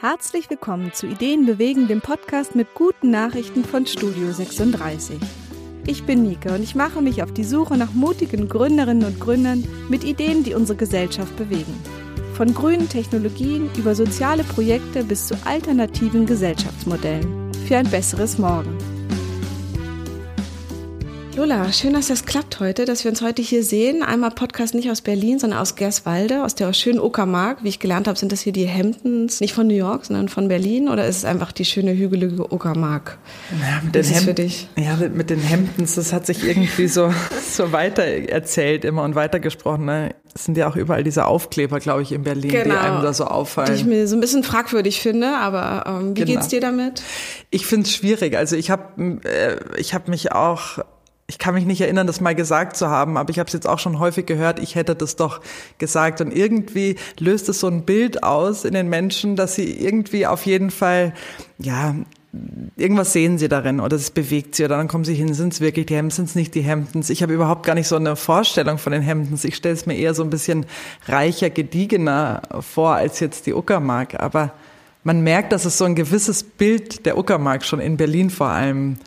Herzlich 0.00 0.50
willkommen 0.50 0.92
zu 0.92 1.06
Ideen 1.06 1.46
bewegen, 1.46 1.86
dem 1.86 2.00
Podcast 2.00 2.56
mit 2.56 2.74
guten 2.74 3.10
Nachrichten 3.10 3.64
von 3.64 3.86
Studio 3.86 4.32
36. 4.32 5.18
Ich 5.86 6.04
bin 6.04 6.24
Nike 6.24 6.50
und 6.50 6.62
ich 6.62 6.74
mache 6.74 7.00
mich 7.00 7.22
auf 7.22 7.32
die 7.32 7.44
Suche 7.44 7.76
nach 7.76 7.92
mutigen 7.92 8.48
Gründerinnen 8.48 9.04
und 9.04 9.20
Gründern 9.20 9.64
mit 9.88 10.02
Ideen, 10.02 10.42
die 10.42 10.54
unsere 10.54 10.76
Gesellschaft 10.76 11.36
bewegen. 11.36 11.74
Von 12.34 12.52
grünen 12.52 12.88
Technologien 12.88 13.70
über 13.78 13.94
soziale 13.94 14.42
Projekte 14.42 15.04
bis 15.04 15.28
zu 15.28 15.36
alternativen 15.44 16.26
Gesellschaftsmodellen 16.26 17.52
für 17.66 17.76
ein 17.76 17.88
besseres 17.88 18.36
Morgen. 18.36 18.76
Lola, 21.36 21.72
schön, 21.72 21.94
dass 21.94 22.06
das 22.06 22.26
klappt 22.26 22.60
heute, 22.60 22.84
dass 22.84 23.02
wir 23.02 23.10
uns 23.10 23.20
heute 23.20 23.42
hier 23.42 23.64
sehen. 23.64 24.04
Einmal 24.04 24.30
Podcast 24.30 24.72
nicht 24.72 24.88
aus 24.88 25.00
Berlin, 25.00 25.40
sondern 25.40 25.58
aus 25.58 25.74
Gerswalde, 25.74 26.44
aus 26.44 26.54
der 26.54 26.72
schönen 26.72 27.00
Uckermark. 27.00 27.64
Wie 27.64 27.70
ich 27.70 27.80
gelernt 27.80 28.06
habe, 28.06 28.16
sind 28.16 28.30
das 28.30 28.40
hier 28.40 28.52
die 28.52 28.70
Hamptons, 28.70 29.40
nicht 29.40 29.52
von 29.52 29.66
New 29.66 29.74
York, 29.74 30.04
sondern 30.04 30.28
von 30.28 30.46
Berlin? 30.46 30.88
Oder 30.88 31.08
ist 31.08 31.16
es 31.16 31.24
einfach 31.24 31.50
die 31.50 31.64
schöne 31.64 31.92
hügelige 31.92 32.52
Uckermark? 32.52 33.18
Ja, 33.50 33.80
mit 33.82 33.96
das 33.96 34.06
den 34.06 34.16
ist 34.16 34.24
für 34.24 34.34
dich? 34.34 34.68
Ja, 34.76 34.96
mit 35.12 35.28
den 35.28 35.42
Hamptons, 35.42 35.96
das 35.96 36.12
hat 36.12 36.24
sich 36.24 36.44
irgendwie 36.44 36.86
so, 36.86 37.12
so 37.50 37.72
weiter 37.72 38.04
erzählt 38.04 38.84
immer 38.84 39.02
und 39.02 39.16
weitergesprochen. 39.16 39.86
Ne? 39.86 40.14
Es 40.36 40.44
sind 40.44 40.56
ja 40.56 40.68
auch 40.68 40.76
überall 40.76 41.02
diese 41.02 41.26
Aufkleber, 41.26 41.80
glaube 41.80 42.02
ich, 42.02 42.12
in 42.12 42.22
Berlin, 42.22 42.52
genau, 42.52 42.76
die 42.76 42.80
einem 42.80 43.02
da 43.02 43.12
so 43.12 43.24
auffallen. 43.24 43.72
Die 43.74 43.80
ich 43.80 43.84
mir 43.84 44.06
so 44.06 44.16
ein 44.16 44.20
bisschen 44.20 44.44
fragwürdig 44.44 45.00
finde, 45.00 45.36
aber 45.36 45.84
ähm, 45.88 46.10
wie 46.16 46.20
genau. 46.20 46.32
geht's 46.32 46.46
dir 46.46 46.60
damit? 46.60 47.02
Ich 47.50 47.66
finde 47.66 47.86
es 47.86 47.92
schwierig. 47.92 48.36
Also 48.36 48.54
ich 48.54 48.70
habe 48.70 49.20
äh, 49.24 49.56
ich 49.78 49.94
hab 49.94 50.06
mich 50.06 50.30
auch 50.30 50.78
ich 51.26 51.38
kann 51.38 51.54
mich 51.54 51.64
nicht 51.64 51.80
erinnern, 51.80 52.06
das 52.06 52.20
mal 52.20 52.34
gesagt 52.34 52.76
zu 52.76 52.88
haben, 52.88 53.16
aber 53.16 53.30
ich 53.30 53.38
habe 53.38 53.46
es 53.46 53.54
jetzt 53.54 53.66
auch 53.66 53.78
schon 53.78 53.98
häufig 53.98 54.26
gehört, 54.26 54.58
ich 54.58 54.74
hätte 54.74 54.94
das 54.94 55.16
doch 55.16 55.40
gesagt. 55.78 56.20
Und 56.20 56.36
irgendwie 56.36 56.96
löst 57.18 57.48
es 57.48 57.60
so 57.60 57.68
ein 57.68 57.84
Bild 57.84 58.22
aus 58.22 58.64
in 58.64 58.74
den 58.74 58.88
Menschen, 58.88 59.34
dass 59.34 59.54
sie 59.54 59.72
irgendwie 59.72 60.26
auf 60.26 60.44
jeden 60.44 60.70
Fall, 60.70 61.14
ja, 61.58 61.94
irgendwas 62.76 63.12
sehen 63.12 63.38
sie 63.38 63.48
darin 63.48 63.80
oder 63.80 63.96
es 63.96 64.10
bewegt 64.10 64.56
sie 64.56 64.64
oder 64.64 64.76
dann 64.76 64.88
kommen 64.88 65.04
sie 65.04 65.14
hin, 65.14 65.32
sind 65.34 65.52
es 65.52 65.60
wirklich 65.60 65.86
die 65.86 65.94
Hemden, 65.94 66.10
sind 66.10 66.26
es 66.26 66.34
nicht 66.34 66.54
die 66.54 66.62
Hemdens. 66.62 67.08
Ich 67.08 67.22
habe 67.22 67.32
überhaupt 67.32 67.64
gar 67.64 67.74
nicht 67.74 67.88
so 67.88 67.96
eine 67.96 68.16
Vorstellung 68.16 68.76
von 68.76 68.92
den 68.92 69.02
Hemdens. 69.02 69.44
Ich 69.44 69.54
stelle 69.54 69.74
es 69.74 69.86
mir 69.86 69.96
eher 69.96 70.14
so 70.14 70.24
ein 70.24 70.30
bisschen 70.30 70.66
reicher, 71.06 71.48
gediegener 71.48 72.42
vor 72.60 72.94
als 72.94 73.20
jetzt 73.20 73.46
die 73.46 73.54
Uckermark. 73.54 74.20
Aber 74.20 74.52
man 75.04 75.22
merkt, 75.22 75.52
dass 75.52 75.64
es 75.64 75.78
so 75.78 75.84
ein 75.84 75.94
gewisses 75.94 76.42
Bild 76.42 77.06
der 77.06 77.16
Uckermark 77.16 77.64
schon 77.64 77.80
in 77.80 77.96
Berlin 77.96 78.30
vor 78.30 78.48
allem 78.48 78.98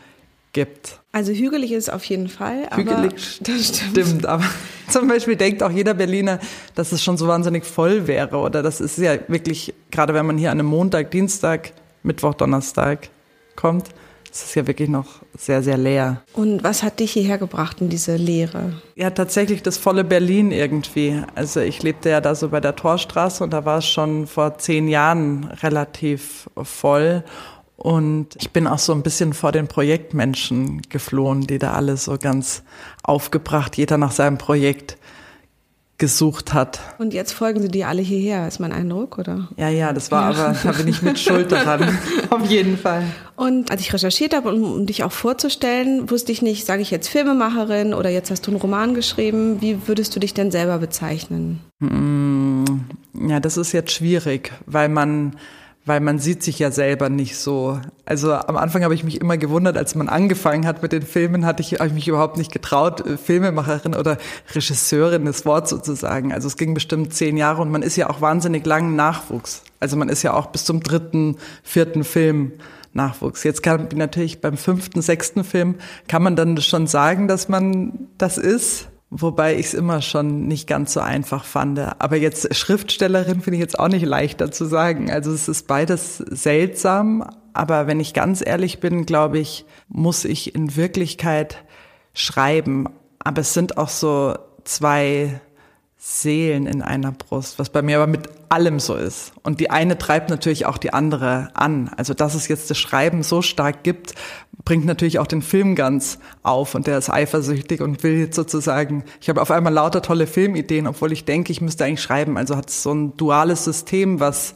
gibt. 0.58 0.98
Also 1.12 1.30
hügelig 1.30 1.70
ist 1.70 1.88
auf 1.88 2.02
jeden 2.06 2.26
Fall. 2.26 2.68
hügelig 2.74 3.12
das 3.44 3.68
stimmt. 3.68 3.90
stimmt. 3.90 4.26
Aber 4.26 4.42
zum 4.90 5.06
Beispiel 5.06 5.36
denkt 5.36 5.62
auch 5.62 5.70
jeder 5.70 5.94
Berliner, 5.94 6.40
dass 6.74 6.90
es 6.90 7.00
schon 7.00 7.16
so 7.16 7.28
wahnsinnig 7.28 7.64
voll 7.64 8.08
wäre. 8.08 8.38
Oder 8.38 8.60
das 8.60 8.80
ist 8.80 8.98
ja 8.98 9.18
wirklich, 9.28 9.72
gerade 9.92 10.14
wenn 10.14 10.26
man 10.26 10.36
hier 10.36 10.50
an 10.50 10.58
einem 10.58 10.66
Montag, 10.66 11.12
Dienstag, 11.12 11.70
Mittwoch, 12.02 12.34
Donnerstag 12.34 13.08
kommt, 13.54 13.86
ist 14.32 14.46
es 14.46 14.54
ja 14.56 14.66
wirklich 14.66 14.88
noch 14.88 15.22
sehr, 15.38 15.62
sehr 15.62 15.78
leer. 15.78 16.22
Und 16.32 16.64
was 16.64 16.82
hat 16.82 16.98
dich 16.98 17.12
hierher 17.12 17.38
gebracht 17.38 17.80
in 17.80 17.88
diese 17.88 18.16
Leere? 18.16 18.72
Ja, 18.96 19.10
tatsächlich 19.10 19.62
das 19.62 19.78
volle 19.78 20.02
Berlin 20.02 20.50
irgendwie. 20.50 21.22
Also 21.36 21.60
ich 21.60 21.84
lebte 21.84 22.10
ja 22.10 22.20
da 22.20 22.34
so 22.34 22.48
bei 22.48 22.60
der 22.60 22.74
Torstraße 22.74 23.44
und 23.44 23.52
da 23.52 23.64
war 23.64 23.78
es 23.78 23.86
schon 23.86 24.26
vor 24.26 24.58
zehn 24.58 24.88
Jahren 24.88 25.44
relativ 25.62 26.50
voll. 26.60 27.22
Und 27.80 28.34
ich 28.40 28.50
bin 28.50 28.66
auch 28.66 28.80
so 28.80 28.92
ein 28.92 29.04
bisschen 29.04 29.32
vor 29.32 29.52
den 29.52 29.68
Projektmenschen 29.68 30.82
geflohen, 30.88 31.42
die 31.42 31.60
da 31.60 31.74
alle 31.74 31.96
so 31.96 32.18
ganz 32.18 32.64
aufgebracht, 33.04 33.76
jeder 33.76 33.98
nach 33.98 34.10
seinem 34.10 34.36
Projekt 34.36 34.98
gesucht 35.96 36.54
hat. 36.54 36.80
Und 36.98 37.14
jetzt 37.14 37.32
folgen 37.32 37.60
sie 37.60 37.68
dir 37.68 37.86
alle 37.86 38.02
hierher, 38.02 38.48
ist 38.48 38.58
mein 38.58 38.72
Eindruck, 38.72 39.16
oder? 39.18 39.48
Ja, 39.56 39.68
ja, 39.68 39.92
das 39.92 40.10
war 40.10 40.32
ja. 40.32 40.46
aber, 40.46 40.58
da 40.60 40.72
bin 40.72 40.88
ich 40.88 41.02
mit 41.02 41.20
Schuld 41.20 41.52
daran, 41.52 41.96
auf 42.30 42.46
jeden 42.46 42.78
Fall. 42.78 43.04
Und 43.36 43.70
als 43.70 43.80
ich 43.80 43.92
recherchiert 43.92 44.34
habe, 44.34 44.52
um, 44.52 44.62
um 44.62 44.86
dich 44.86 45.04
auch 45.04 45.12
vorzustellen, 45.12 46.10
wusste 46.10 46.32
ich 46.32 46.42
nicht, 46.42 46.66
sage 46.66 46.82
ich 46.82 46.90
jetzt 46.90 47.08
Filmemacherin 47.08 47.94
oder 47.94 48.10
jetzt 48.10 48.32
hast 48.32 48.44
du 48.46 48.50
einen 48.50 48.60
Roman 48.60 48.94
geschrieben, 48.94 49.60
wie 49.60 49.86
würdest 49.86 50.16
du 50.16 50.20
dich 50.20 50.34
denn 50.34 50.50
selber 50.50 50.78
bezeichnen? 50.78 51.60
Hm, 51.80 52.64
ja, 53.28 53.38
das 53.38 53.56
ist 53.56 53.70
jetzt 53.70 53.92
schwierig, 53.92 54.52
weil 54.66 54.88
man 54.88 55.36
weil 55.88 56.00
man 56.00 56.18
sieht 56.18 56.42
sich 56.42 56.58
ja 56.58 56.70
selber 56.70 57.08
nicht 57.08 57.36
so. 57.36 57.80
Also 58.04 58.34
am 58.34 58.56
Anfang 58.56 58.84
habe 58.84 58.94
ich 58.94 59.04
mich 59.04 59.20
immer 59.20 59.38
gewundert, 59.38 59.76
als 59.76 59.94
man 59.94 60.08
angefangen 60.08 60.66
hat 60.66 60.82
mit 60.82 60.92
den 60.92 61.02
Filmen, 61.02 61.46
hatte 61.46 61.62
ich, 61.62 61.80
ich 61.80 61.92
mich 61.92 62.06
überhaupt 62.06 62.36
nicht 62.36 62.52
getraut, 62.52 63.04
äh, 63.06 63.16
Filmemacherin 63.16 63.94
oder 63.94 64.18
Regisseurin 64.54 65.24
das 65.24 65.46
Wort 65.46 65.68
sozusagen. 65.68 66.32
Also 66.32 66.46
es 66.46 66.56
ging 66.56 66.74
bestimmt 66.74 67.14
zehn 67.14 67.36
Jahre 67.36 67.62
und 67.62 67.70
man 67.70 67.82
ist 67.82 67.96
ja 67.96 68.10
auch 68.10 68.20
wahnsinnig 68.20 68.66
lang 68.66 68.96
Nachwuchs. 68.96 69.62
Also 69.80 69.96
man 69.96 70.08
ist 70.08 70.22
ja 70.22 70.34
auch 70.34 70.46
bis 70.46 70.64
zum 70.64 70.82
dritten, 70.82 71.36
vierten 71.62 72.04
Film 72.04 72.52
Nachwuchs. 72.92 73.42
Jetzt 73.42 73.62
kann 73.62 73.88
natürlich 73.94 74.40
beim 74.40 74.56
fünften, 74.56 75.00
sechsten 75.00 75.42
Film 75.42 75.76
kann 76.06 76.22
man 76.22 76.36
dann 76.36 76.60
schon 76.60 76.86
sagen, 76.86 77.28
dass 77.28 77.48
man 77.48 78.08
das 78.18 78.36
ist. 78.36 78.88
Wobei 79.10 79.54
ich 79.54 79.66
es 79.66 79.74
immer 79.74 80.02
schon 80.02 80.46
nicht 80.46 80.66
ganz 80.66 80.92
so 80.92 81.00
einfach 81.00 81.44
fand. 81.44 81.78
Aber 81.78 82.16
jetzt 82.16 82.54
Schriftstellerin 82.54 83.40
finde 83.40 83.56
ich 83.56 83.62
jetzt 83.62 83.78
auch 83.78 83.88
nicht 83.88 84.04
leichter 84.04 84.50
zu 84.50 84.66
sagen. 84.66 85.10
Also 85.10 85.32
es 85.32 85.48
ist 85.48 85.66
beides 85.66 86.18
seltsam. 86.18 87.24
Aber 87.54 87.86
wenn 87.86 88.00
ich 88.00 88.12
ganz 88.12 88.44
ehrlich 88.44 88.80
bin, 88.80 89.06
glaube 89.06 89.38
ich, 89.38 89.64
muss 89.88 90.26
ich 90.26 90.54
in 90.54 90.76
Wirklichkeit 90.76 91.64
schreiben. 92.12 92.86
Aber 93.18 93.40
es 93.40 93.54
sind 93.54 93.78
auch 93.78 93.88
so 93.88 94.36
zwei 94.64 95.40
Seelen 96.00 96.66
in 96.66 96.80
einer 96.80 97.10
Brust, 97.10 97.58
was 97.58 97.70
bei 97.70 97.82
mir 97.82 97.96
aber 97.96 98.06
mit 98.06 98.28
allem 98.50 98.78
so 98.78 98.94
ist. 98.94 99.32
Und 99.42 99.58
die 99.58 99.70
eine 99.70 99.98
treibt 99.98 100.30
natürlich 100.30 100.64
auch 100.64 100.78
die 100.78 100.92
andere 100.92 101.48
an. 101.54 101.90
Also 101.96 102.14
dass 102.14 102.34
es 102.34 102.46
jetzt 102.46 102.70
das 102.70 102.78
Schreiben 102.78 103.24
so 103.24 103.42
stark 103.42 103.82
gibt, 103.82 104.14
bringt 104.64 104.84
natürlich 104.84 105.18
auch 105.18 105.26
den 105.26 105.42
Film 105.42 105.74
ganz 105.74 106.20
auf 106.44 106.76
und 106.76 106.86
der 106.86 106.98
ist 106.98 107.10
eifersüchtig 107.10 107.80
und 107.80 108.02
will 108.04 108.16
jetzt 108.16 108.36
sozusagen, 108.36 109.02
ich 109.20 109.28
habe 109.28 109.42
auf 109.42 109.50
einmal 109.50 109.72
lauter 109.72 110.00
tolle 110.00 110.28
Filmideen, 110.28 110.86
obwohl 110.86 111.10
ich 111.10 111.24
denke, 111.24 111.50
ich 111.50 111.60
müsste 111.60 111.84
eigentlich 111.84 112.02
schreiben. 112.02 112.36
Also 112.36 112.56
hat 112.56 112.70
es 112.70 112.82
so 112.82 112.92
ein 112.92 113.16
duales 113.16 113.64
System, 113.64 114.20
was, 114.20 114.54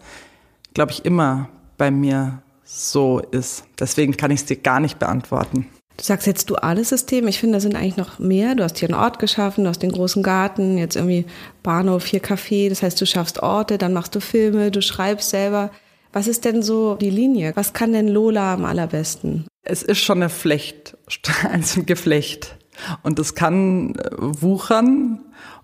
glaube 0.75 0.93
ich, 0.93 1.05
immer 1.05 1.49
bei 1.77 1.91
mir 1.91 2.41
so 2.63 3.19
ist. 3.19 3.65
Deswegen 3.81 4.17
kann 4.17 4.31
ich 4.31 4.41
es 4.41 4.47
dir 4.47 4.57
gar 4.57 4.79
nicht 4.79 5.01
beantworten. 5.01 5.67
Du 6.03 6.07
sagst 6.07 6.27
jetzt 6.27 6.51
duales 6.51 6.89
System. 6.89 7.29
Ich 7.29 7.39
finde, 7.39 7.59
da 7.59 7.61
sind 7.61 7.77
eigentlich 7.77 7.97
noch 7.97 8.19
mehr. 8.19 8.57
Du 8.57 8.65
hast 8.65 8.77
hier 8.77 8.89
einen 8.89 8.99
Ort 8.99 9.21
geschaffen, 9.21 9.63
du 9.63 9.71
hast 9.71 9.85
den 9.85 9.93
großen 9.93 10.25
Garten, 10.25 10.77
jetzt 10.77 10.97
irgendwie 10.97 11.27
Bahnhof, 11.63 12.07
hier 12.07 12.21
Café. 12.21 12.69
Das 12.69 12.83
heißt, 12.83 13.01
du 13.01 13.07
schaffst 13.07 13.41
Orte, 13.41 13.79
dann 13.79 13.93
machst 13.93 14.12
du 14.17 14.21
Filme, 14.21 14.73
du 14.73 14.83
schreibst 14.83 15.31
selber. 15.31 15.71
Was 16.12 16.27
ist 16.27 16.45
denn 16.45 16.65
so 16.65 16.97
die 16.97 17.09
Linie? 17.09 17.53
Was 17.55 17.73
kann 17.73 17.93
denn 17.93 18.09
Lola 18.09 18.55
am 18.55 18.65
allerbesten? 18.65 19.47
Es 19.62 19.85
ist 19.85 20.01
schon 20.01 20.19
eine 20.19 20.29
Flecht, 20.29 20.97
also 21.49 21.83
ein 21.83 21.87
Geflecht. 21.87 22.57
Und 23.03 23.19
es 23.19 23.34
kann 23.34 23.94
äh, 23.94 24.10
wuchern 24.19 25.20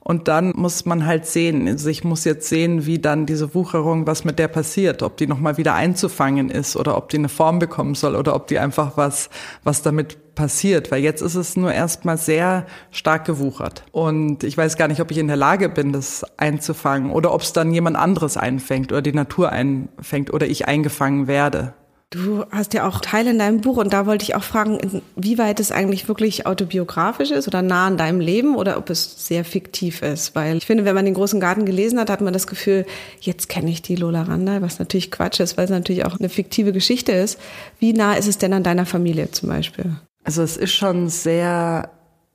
und 0.08 0.26
dann 0.26 0.54
muss 0.56 0.86
man 0.86 1.04
halt 1.04 1.26
sehen, 1.26 1.68
also 1.68 1.90
ich 1.90 2.02
muss 2.02 2.24
jetzt 2.24 2.48
sehen, 2.48 2.86
wie 2.86 2.98
dann 2.98 3.26
diese 3.26 3.54
Wucherung, 3.54 4.06
was 4.06 4.24
mit 4.24 4.38
der 4.38 4.48
passiert, 4.48 5.02
ob 5.02 5.18
die 5.18 5.26
nochmal 5.26 5.58
wieder 5.58 5.74
einzufangen 5.74 6.48
ist 6.48 6.76
oder 6.76 6.96
ob 6.96 7.10
die 7.10 7.18
eine 7.18 7.28
Form 7.28 7.58
bekommen 7.58 7.94
soll 7.94 8.16
oder 8.16 8.34
ob 8.34 8.46
die 8.46 8.58
einfach 8.58 8.96
was, 8.96 9.28
was 9.64 9.82
damit 9.82 10.34
passiert, 10.34 10.90
weil 10.90 11.02
jetzt 11.02 11.20
ist 11.20 11.34
es 11.34 11.56
nur 11.56 11.74
erstmal 11.74 12.16
sehr 12.16 12.64
stark 12.90 13.26
gewuchert. 13.26 13.84
Und 13.92 14.44
ich 14.44 14.56
weiß 14.56 14.78
gar 14.78 14.88
nicht, 14.88 15.02
ob 15.02 15.10
ich 15.10 15.18
in 15.18 15.26
der 15.26 15.36
Lage 15.36 15.68
bin, 15.68 15.92
das 15.92 16.24
einzufangen 16.38 17.10
oder 17.10 17.34
ob 17.34 17.42
es 17.42 17.52
dann 17.52 17.74
jemand 17.74 17.96
anderes 17.96 18.38
einfängt 18.38 18.92
oder 18.92 19.02
die 19.02 19.12
Natur 19.12 19.50
einfängt 19.50 20.32
oder 20.32 20.46
ich 20.46 20.66
eingefangen 20.68 21.26
werde. 21.26 21.74
Du 22.10 22.46
hast 22.50 22.72
ja 22.72 22.88
auch 22.88 23.02
Teile 23.02 23.30
in 23.30 23.38
deinem 23.38 23.60
Buch 23.60 23.76
und 23.76 23.92
da 23.92 24.06
wollte 24.06 24.22
ich 24.22 24.34
auch 24.34 24.42
fragen, 24.42 25.02
inwieweit 25.14 25.60
es 25.60 25.70
eigentlich 25.70 26.08
wirklich 26.08 26.46
autobiografisch 26.46 27.30
ist 27.30 27.46
oder 27.46 27.60
nah 27.60 27.86
an 27.86 27.98
deinem 27.98 28.20
Leben 28.20 28.56
oder 28.56 28.78
ob 28.78 28.88
es 28.88 29.26
sehr 29.26 29.44
fiktiv 29.44 30.00
ist. 30.00 30.34
Weil 30.34 30.56
ich 30.56 30.64
finde, 30.64 30.86
wenn 30.86 30.94
man 30.94 31.04
den 31.04 31.12
großen 31.12 31.38
Garten 31.38 31.66
gelesen 31.66 32.00
hat, 32.00 32.08
hat 32.08 32.22
man 32.22 32.32
das 32.32 32.47
Gefühl, 32.47 32.86
jetzt 33.20 33.50
kenne 33.50 33.70
ich 33.70 33.82
die 33.82 33.94
Lola 33.94 34.22
Randall, 34.22 34.62
was 34.62 34.78
natürlich 34.78 35.10
Quatsch 35.10 35.41
ist, 35.41 35.58
weil 35.58 35.66
es 35.66 35.70
natürlich 35.70 36.06
auch 36.06 36.18
eine 36.18 36.30
fiktive 36.30 36.72
Geschichte 36.72 37.12
ist. 37.12 37.38
Wie 37.78 37.92
nah 37.92 38.15
ist 38.15 38.27
es 38.27 38.38
denn 38.38 38.54
an 38.54 38.62
deiner 38.62 38.86
Familie 38.86 39.30
zum 39.30 39.50
Beispiel? 39.50 39.97
Also 40.24 40.42
es 40.42 40.56
ist 40.56 40.72
schon 40.72 41.10
sehr 41.10 41.91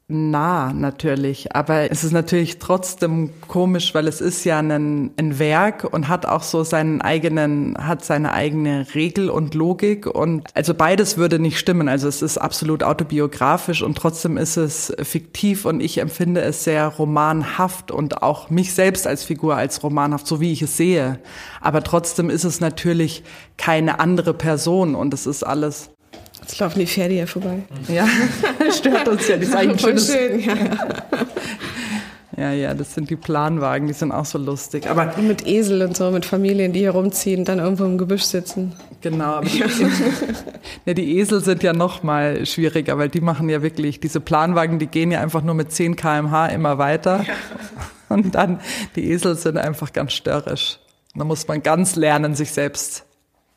nah 0.09 0.73
natürlich, 0.73 1.55
aber 1.55 1.89
es 1.89 2.03
ist 2.03 2.11
natürlich 2.11 2.59
trotzdem 2.59 3.29
komisch, 3.47 3.95
weil 3.95 4.07
es 4.07 4.19
ist 4.19 4.43
ja 4.43 4.59
ein, 4.59 5.11
ein 5.17 5.39
Werk 5.39 5.85
und 5.85 6.09
hat 6.09 6.25
auch 6.25 6.43
so 6.43 6.63
seinen 6.63 7.01
eigenen, 7.01 7.77
hat 7.77 8.03
seine 8.03 8.33
eigene 8.33 8.85
Regel 8.93 9.29
und 9.29 9.55
Logik 9.55 10.05
und 10.05 10.47
also 10.53 10.73
beides 10.73 11.17
würde 11.17 11.39
nicht 11.39 11.57
stimmen. 11.57 11.87
Also 11.87 12.09
es 12.09 12.21
ist 12.21 12.37
absolut 12.37 12.83
autobiografisch 12.83 13.81
und 13.81 13.97
trotzdem 13.97 14.35
ist 14.35 14.57
es 14.57 14.93
fiktiv 15.01 15.65
und 15.65 15.79
ich 15.79 15.99
empfinde 15.99 16.41
es 16.41 16.65
sehr 16.65 16.87
romanhaft 16.87 17.89
und 17.89 18.21
auch 18.21 18.49
mich 18.49 18.73
selbst 18.73 19.07
als 19.07 19.23
Figur 19.23 19.55
als 19.55 19.83
romanhaft, 19.83 20.27
so 20.27 20.41
wie 20.41 20.51
ich 20.51 20.61
es 20.61 20.75
sehe. 20.75 21.19
Aber 21.61 21.81
trotzdem 21.81 22.29
ist 22.29 22.43
es 22.43 22.59
natürlich 22.59 23.23
keine 23.57 24.01
andere 24.01 24.33
Person 24.33 24.95
und 24.95 25.13
es 25.13 25.25
ist 25.25 25.43
alles 25.43 25.91
Jetzt 26.43 26.59
laufen 26.59 26.79
die 26.79 26.87
Pferde 26.87 27.13
hier 27.13 27.27
vorbei. 27.27 27.59
Ja, 27.87 28.05
stört 28.71 29.07
uns 29.07 29.27
ja. 29.27 29.37
Das 29.37 29.47
ist 29.47 29.55
eigentlich 29.55 29.81
schönes, 29.81 30.07
schön, 30.07 30.39
ja. 30.45 30.55
Ja, 32.35 32.51
ja, 32.51 32.73
das 32.73 32.95
sind 32.95 33.09
die 33.09 33.15
Planwagen, 33.15 33.87
die 33.87 33.93
sind 33.93 34.11
auch 34.11 34.25
so 34.25 34.39
lustig. 34.39 34.89
Aber 34.89 35.13
und 35.15 35.27
mit 35.27 35.45
Esel 35.47 35.83
und 35.83 35.95
so, 35.95 36.09
mit 36.09 36.25
Familien, 36.25 36.73
die 36.73 36.79
hier 36.79 36.91
rumziehen, 36.91 37.45
dann 37.45 37.59
irgendwo 37.59 37.85
im 37.85 37.97
Gebüsch 37.97 38.23
sitzen. 38.23 38.73
Genau. 39.01 39.35
Aber 39.35 39.45
die, 39.45 39.59
ja, 40.85 40.93
die 40.93 41.19
Esel 41.19 41.41
sind 41.41 41.61
ja 41.61 41.73
noch 41.73 42.01
mal 42.01 42.45
schwieriger, 42.45 42.97
weil 42.97 43.09
die 43.09 43.21
machen 43.21 43.49
ja 43.49 43.61
wirklich, 43.61 43.99
diese 43.99 44.19
Planwagen, 44.19 44.79
die 44.79 44.87
gehen 44.87 45.11
ja 45.11 45.21
einfach 45.21 45.43
nur 45.43 45.53
mit 45.53 45.71
10 45.71 45.95
km/h 45.95 46.47
immer 46.47 46.77
weiter. 46.79 47.23
Ja. 47.27 47.35
Und 48.09 48.33
dann, 48.35 48.59
die 48.95 49.11
Esel 49.11 49.35
sind 49.35 49.57
einfach 49.57 49.93
ganz 49.93 50.13
störrisch. 50.13 50.79
Da 51.15 51.23
muss 51.23 51.47
man 51.47 51.61
ganz 51.61 51.95
lernen, 51.95 52.33
sich 52.33 52.51
selbst 52.51 53.05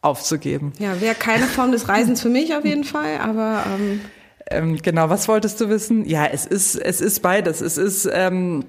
aufzugeben. 0.07 0.73
Ja, 0.79 1.01
wäre 1.01 1.15
keine 1.15 1.47
Form 1.47 1.73
des 1.73 1.89
Reisens 1.89 2.23
für 2.23 2.29
mich 2.29 2.55
auf 2.55 2.65
jeden 2.65 2.85
Fall, 2.95 3.19
aber 3.21 3.65
ähm 3.75 4.01
ähm, 4.49 4.77
genau, 4.81 5.11
was 5.11 5.27
wolltest 5.27 5.61
du 5.61 5.69
wissen? 5.69 6.07
Ja, 6.07 6.25
es 6.27 6.47
ist, 6.47 6.77
es 6.77 7.01
ist 7.01 7.21
beides. 7.21 7.61
Es 7.61 7.77
ist, 7.79 8.09
ähm, 8.13 8.65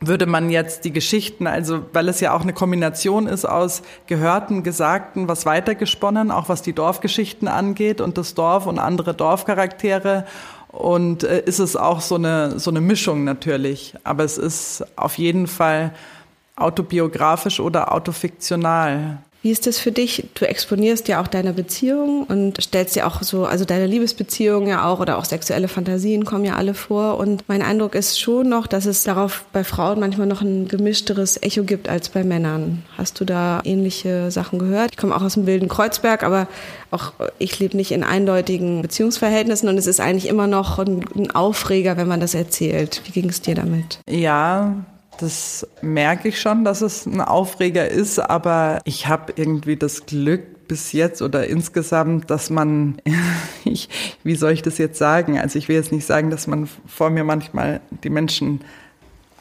würde 0.00 0.26
man 0.26 0.50
jetzt 0.50 0.84
die 0.84 0.92
Geschichten, 0.92 1.48
also 1.48 1.80
weil 1.92 2.08
es 2.08 2.20
ja 2.20 2.32
auch 2.32 2.42
eine 2.42 2.52
Kombination 2.52 3.26
ist 3.26 3.44
aus 3.44 3.82
Gehörten, 4.06 4.62
Gesagten, 4.62 5.26
was 5.26 5.44
weitergesponnen, 5.44 6.30
auch 6.30 6.48
was 6.48 6.62
die 6.62 6.72
Dorfgeschichten 6.72 7.48
angeht 7.48 8.00
und 8.00 8.16
das 8.16 8.34
Dorf 8.34 8.66
und 8.66 8.78
andere 8.78 9.12
Dorfcharaktere. 9.14 10.24
Und 10.68 11.24
äh, 11.24 11.42
ist 11.44 11.58
es 11.58 11.74
auch 11.74 12.00
so 12.00 12.14
eine, 12.14 12.60
so 12.60 12.70
eine 12.70 12.80
Mischung 12.80 13.24
natürlich. 13.24 13.94
Aber 14.04 14.22
es 14.22 14.38
ist 14.38 14.84
auf 14.96 15.18
jeden 15.18 15.48
Fall 15.48 15.92
autobiografisch 16.54 17.58
oder 17.58 17.92
autofiktional. 17.92 19.18
Wie 19.40 19.52
ist 19.52 19.68
das 19.68 19.78
für 19.78 19.92
dich? 19.92 20.24
Du 20.34 20.44
exponierst 20.46 21.06
ja 21.06 21.22
auch 21.22 21.28
deine 21.28 21.52
Beziehung 21.52 22.24
und 22.24 22.60
stellst 22.60 22.96
ja 22.96 23.06
auch 23.06 23.22
so, 23.22 23.44
also 23.44 23.64
deine 23.64 23.86
Liebesbeziehung 23.86 24.66
ja 24.66 24.84
auch 24.84 24.98
oder 24.98 25.16
auch 25.16 25.24
sexuelle 25.24 25.68
Fantasien 25.68 26.24
kommen 26.24 26.44
ja 26.44 26.56
alle 26.56 26.74
vor. 26.74 27.18
Und 27.18 27.44
mein 27.48 27.62
Eindruck 27.62 27.94
ist 27.94 28.20
schon 28.20 28.48
noch, 28.48 28.66
dass 28.66 28.84
es 28.84 29.04
darauf 29.04 29.44
bei 29.52 29.62
Frauen 29.62 30.00
manchmal 30.00 30.26
noch 30.26 30.42
ein 30.42 30.66
gemischteres 30.66 31.40
Echo 31.40 31.62
gibt 31.62 31.88
als 31.88 32.08
bei 32.08 32.24
Männern. 32.24 32.82
Hast 32.96 33.20
du 33.20 33.24
da 33.24 33.60
ähnliche 33.62 34.32
Sachen 34.32 34.58
gehört? 34.58 34.90
Ich 34.90 34.96
komme 34.96 35.14
auch 35.14 35.22
aus 35.22 35.34
dem 35.34 35.46
wilden 35.46 35.68
Kreuzberg, 35.68 36.24
aber 36.24 36.48
auch 36.90 37.12
ich 37.38 37.60
lebe 37.60 37.76
nicht 37.76 37.92
in 37.92 38.02
eindeutigen 38.02 38.82
Beziehungsverhältnissen 38.82 39.68
und 39.68 39.78
es 39.78 39.86
ist 39.86 40.00
eigentlich 40.00 40.26
immer 40.26 40.48
noch 40.48 40.78
ein 40.78 41.30
Aufreger, 41.30 41.96
wenn 41.96 42.08
man 42.08 42.18
das 42.18 42.34
erzählt. 42.34 43.02
Wie 43.04 43.12
ging 43.12 43.28
es 43.28 43.40
dir 43.40 43.54
damit? 43.54 44.00
Ja, 44.10 44.74
das 45.18 45.66
merke 45.82 46.28
ich 46.28 46.40
schon, 46.40 46.64
dass 46.64 46.80
es 46.80 47.06
ein 47.06 47.20
Aufreger 47.20 47.88
ist, 47.88 48.18
aber 48.18 48.80
ich 48.84 49.06
habe 49.06 49.32
irgendwie 49.36 49.76
das 49.76 50.06
Glück 50.06 50.68
bis 50.68 50.92
jetzt 50.92 51.22
oder 51.22 51.46
insgesamt, 51.46 52.30
dass 52.30 52.50
man, 52.50 53.00
ich, 53.64 53.88
wie 54.22 54.36
soll 54.36 54.52
ich 54.52 54.62
das 54.62 54.78
jetzt 54.78 54.98
sagen? 54.98 55.38
Also 55.38 55.58
ich 55.58 55.68
will 55.68 55.76
jetzt 55.76 55.92
nicht 55.92 56.06
sagen, 56.06 56.30
dass 56.30 56.46
man 56.46 56.68
vor 56.86 57.10
mir 57.10 57.24
manchmal 57.24 57.80
die 58.04 58.10
Menschen 58.10 58.60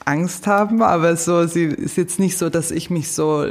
Angst 0.08 0.48
haben, 0.48 0.82
aber 0.82 1.18
so, 1.18 1.46
sie 1.48 1.66
ist 1.66 1.98
jetzt 1.98 2.18
nicht 2.18 2.38
so, 2.38 2.50
dass 2.50 2.72
ich 2.72 2.90
mich 2.90 3.12
so, 3.12 3.46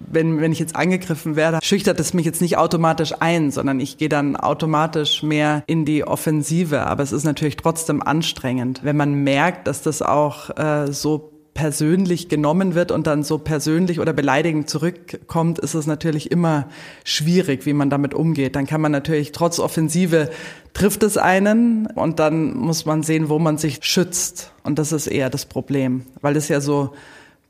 wenn, 0.00 0.42
wenn 0.42 0.52
ich 0.52 0.58
jetzt 0.58 0.76
angegriffen 0.76 1.36
werde, 1.36 1.58
schüchtert 1.62 1.98
es 1.98 2.12
mich 2.12 2.26
jetzt 2.26 2.42
nicht 2.42 2.58
automatisch 2.58 3.14
ein, 3.18 3.50
sondern 3.50 3.80
ich 3.80 3.96
gehe 3.96 4.10
dann 4.10 4.36
automatisch 4.36 5.22
mehr 5.22 5.64
in 5.66 5.86
die 5.86 6.06
Offensive. 6.06 6.82
Aber 6.82 7.02
es 7.02 7.12
ist 7.12 7.24
natürlich 7.24 7.56
trotzdem 7.56 8.02
anstrengend, 8.02 8.80
wenn 8.84 8.98
man 8.98 9.24
merkt, 9.24 9.66
dass 9.66 9.80
das 9.80 10.02
auch 10.02 10.50
äh, 10.58 10.92
so 10.92 11.35
persönlich 11.56 12.28
genommen 12.28 12.74
wird 12.74 12.92
und 12.92 13.06
dann 13.06 13.22
so 13.22 13.38
persönlich 13.38 13.98
oder 13.98 14.12
beleidigend 14.12 14.68
zurückkommt, 14.68 15.58
ist 15.58 15.72
es 15.72 15.86
natürlich 15.86 16.30
immer 16.30 16.68
schwierig, 17.02 17.64
wie 17.64 17.72
man 17.72 17.88
damit 17.88 18.12
umgeht. 18.12 18.54
Dann 18.54 18.66
kann 18.66 18.82
man 18.82 18.92
natürlich 18.92 19.32
trotz 19.32 19.58
Offensive 19.58 20.30
trifft 20.74 21.02
es 21.02 21.16
einen 21.16 21.86
und 21.86 22.18
dann 22.18 22.54
muss 22.54 22.84
man 22.84 23.02
sehen, 23.02 23.30
wo 23.30 23.38
man 23.38 23.56
sich 23.56 23.78
schützt. 23.80 24.52
Und 24.64 24.78
das 24.78 24.92
ist 24.92 25.06
eher 25.06 25.30
das 25.30 25.46
Problem, 25.46 26.02
weil 26.20 26.34
das 26.34 26.48
ja 26.48 26.60
so 26.60 26.90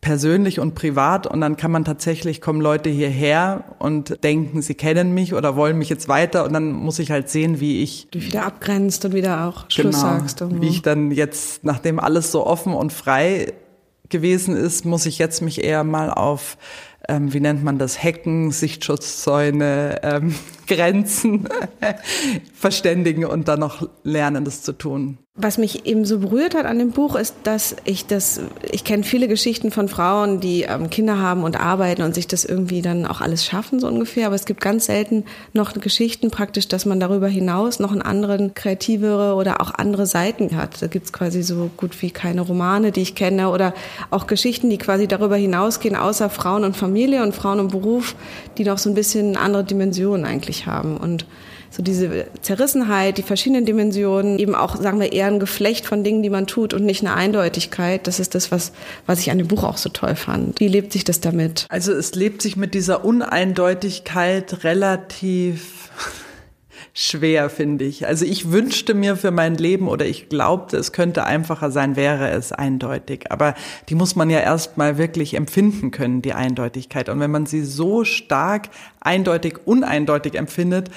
persönlich 0.00 0.60
und 0.60 0.76
privat 0.76 1.26
und 1.26 1.40
dann 1.40 1.56
kann 1.56 1.72
man 1.72 1.84
tatsächlich 1.84 2.40
kommen 2.40 2.60
Leute 2.60 2.88
hierher 2.90 3.64
und 3.80 4.22
denken, 4.22 4.62
sie 4.62 4.74
kennen 4.74 5.14
mich 5.14 5.34
oder 5.34 5.56
wollen 5.56 5.78
mich 5.78 5.88
jetzt 5.88 6.06
weiter 6.06 6.44
und 6.44 6.52
dann 6.52 6.70
muss 6.70 7.00
ich 7.00 7.10
halt 7.10 7.28
sehen, 7.28 7.58
wie 7.58 7.82
ich 7.82 8.06
du 8.12 8.22
wieder 8.22 8.46
abgrenzt 8.46 9.04
und 9.04 9.14
wieder 9.14 9.48
auch 9.48 9.68
Schluss 9.68 9.96
genau, 9.96 10.18
sagst. 10.18 10.42
Irgendwo. 10.42 10.62
Wie 10.62 10.68
ich 10.68 10.82
dann 10.82 11.10
jetzt, 11.10 11.64
nachdem 11.64 11.98
alles 11.98 12.30
so 12.30 12.46
offen 12.46 12.72
und 12.72 12.92
frei 12.92 13.52
gewesen 14.08 14.56
ist, 14.56 14.84
muss 14.84 15.06
ich 15.06 15.18
jetzt 15.18 15.42
mich 15.42 15.62
eher 15.62 15.84
mal 15.84 16.10
auf, 16.10 16.58
ähm, 17.08 17.32
wie 17.32 17.40
nennt 17.40 17.62
man 17.62 17.78
das, 17.78 18.02
Hecken, 18.02 18.50
Sichtschutzzäune, 18.50 20.00
ähm, 20.02 20.34
Grenzen 20.66 21.48
verständigen 22.54 23.24
und 23.24 23.48
dann 23.48 23.60
noch 23.60 23.88
lernen, 24.02 24.44
das 24.44 24.62
zu 24.62 24.72
tun. 24.72 25.18
Was 25.38 25.58
mich 25.58 25.84
eben 25.84 26.06
so 26.06 26.20
berührt 26.20 26.54
hat 26.54 26.64
an 26.64 26.78
dem 26.78 26.92
Buch 26.92 27.14
ist, 27.14 27.34
dass 27.42 27.76
ich 27.84 28.06
das, 28.06 28.40
ich 28.72 28.84
kenne 28.84 29.02
viele 29.02 29.28
Geschichten 29.28 29.70
von 29.70 29.86
Frauen, 29.86 30.40
die 30.40 30.62
ähm, 30.62 30.88
Kinder 30.88 31.18
haben 31.18 31.44
und 31.44 31.60
arbeiten 31.60 32.00
und 32.00 32.14
sich 32.14 32.26
das 32.26 32.46
irgendwie 32.46 32.80
dann 32.80 33.04
auch 33.04 33.20
alles 33.20 33.44
schaffen, 33.44 33.78
so 33.78 33.86
ungefähr. 33.86 34.28
Aber 34.28 34.34
es 34.34 34.46
gibt 34.46 34.62
ganz 34.62 34.86
selten 34.86 35.24
noch 35.52 35.74
Geschichten 35.74 36.30
praktisch, 36.30 36.68
dass 36.68 36.86
man 36.86 37.00
darüber 37.00 37.28
hinaus 37.28 37.80
noch 37.80 37.92
einen 37.92 38.00
anderen 38.00 38.54
kreativere 38.54 39.34
oder 39.34 39.60
auch 39.60 39.74
andere 39.74 40.06
Seiten 40.06 40.56
hat. 40.56 40.80
Da 40.80 40.86
gibt's 40.86 41.12
quasi 41.12 41.42
so 41.42 41.70
gut 41.76 42.00
wie 42.00 42.10
keine 42.10 42.40
Romane, 42.40 42.90
die 42.90 43.02
ich 43.02 43.14
kenne 43.14 43.50
oder 43.50 43.74
auch 44.10 44.26
Geschichten, 44.26 44.70
die 44.70 44.78
quasi 44.78 45.06
darüber 45.06 45.36
hinausgehen, 45.36 45.96
außer 45.96 46.30
Frauen 46.30 46.64
und 46.64 46.78
Familie 46.78 47.22
und 47.22 47.34
Frauen 47.34 47.60
und 47.60 47.72
Beruf, 47.72 48.14
die 48.56 48.64
noch 48.64 48.78
so 48.78 48.88
ein 48.88 48.94
bisschen 48.94 49.36
andere 49.36 49.64
Dimensionen 49.64 50.24
eigentlich 50.24 50.66
haben. 50.66 50.96
Und 50.96 51.26
so 51.70 51.82
diese 51.82 52.26
Zerrissenheit, 52.42 53.18
die 53.18 53.22
verschiedenen 53.22 53.64
Dimensionen, 53.64 54.38
eben 54.38 54.54
auch, 54.54 54.76
sagen 54.76 55.00
wir, 55.00 55.12
eher 55.12 55.26
ein 55.26 55.40
Geflecht 55.40 55.86
von 55.86 56.04
Dingen, 56.04 56.22
die 56.22 56.30
man 56.30 56.46
tut 56.46 56.74
und 56.74 56.84
nicht 56.84 57.02
eine 57.02 57.14
Eindeutigkeit. 57.14 58.06
Das 58.06 58.20
ist 58.20 58.34
das, 58.34 58.50
was, 58.50 58.72
was 59.06 59.20
ich 59.20 59.30
an 59.30 59.38
dem 59.38 59.48
Buch 59.48 59.64
auch 59.64 59.76
so 59.76 59.88
toll 59.88 60.16
fand. 60.16 60.60
Wie 60.60 60.68
lebt 60.68 60.92
sich 60.92 61.04
das 61.04 61.20
damit? 61.20 61.66
Also 61.68 61.92
es 61.92 62.14
lebt 62.14 62.42
sich 62.42 62.56
mit 62.56 62.74
dieser 62.74 63.04
Uneindeutigkeit 63.04 64.64
relativ 64.64 65.90
schwer, 66.98 67.50
finde 67.50 67.84
ich. 67.84 68.06
Also 68.06 68.24
ich 68.24 68.50
wünschte 68.50 68.94
mir 68.94 69.16
für 69.16 69.30
mein 69.30 69.54
Leben 69.56 69.86
oder 69.86 70.06
ich 70.06 70.30
glaubte, 70.30 70.78
es 70.78 70.92
könnte 70.92 71.24
einfacher 71.24 71.70
sein, 71.70 71.94
wäre 71.94 72.30
es 72.30 72.52
eindeutig. 72.52 73.30
Aber 73.30 73.54
die 73.90 73.94
muss 73.94 74.16
man 74.16 74.30
ja 74.30 74.40
erstmal 74.40 74.96
wirklich 74.96 75.34
empfinden 75.34 75.90
können, 75.90 76.22
die 76.22 76.32
Eindeutigkeit. 76.32 77.10
Und 77.10 77.20
wenn 77.20 77.30
man 77.30 77.44
sie 77.44 77.64
so 77.64 78.04
stark 78.04 78.70
eindeutig, 79.00 79.58
uneindeutig 79.66 80.36
empfindet, 80.36 80.90